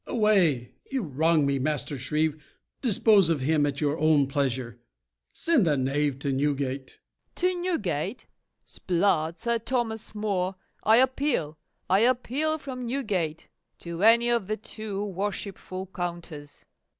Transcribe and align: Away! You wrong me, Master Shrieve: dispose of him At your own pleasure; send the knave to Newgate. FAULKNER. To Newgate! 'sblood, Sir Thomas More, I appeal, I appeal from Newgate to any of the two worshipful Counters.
Away! 0.07 0.71
You 0.89 1.03
wrong 1.03 1.45
me, 1.45 1.59
Master 1.59 1.99
Shrieve: 1.99 2.43
dispose 2.81 3.29
of 3.29 3.41
him 3.41 3.67
At 3.67 3.81
your 3.81 3.99
own 3.99 4.25
pleasure; 4.25 4.79
send 5.31 5.63
the 5.67 5.77
knave 5.77 6.17
to 6.21 6.31
Newgate. 6.31 6.99
FAULKNER. 7.35 7.35
To 7.53 7.61
Newgate! 7.61 8.25
'sblood, 8.65 9.37
Sir 9.37 9.59
Thomas 9.59 10.15
More, 10.15 10.55
I 10.83 10.97
appeal, 10.97 11.59
I 11.87 11.99
appeal 11.99 12.57
from 12.57 12.87
Newgate 12.87 13.47
to 13.77 14.01
any 14.01 14.27
of 14.29 14.47
the 14.47 14.57
two 14.57 15.03
worshipful 15.05 15.85
Counters. 15.93 16.65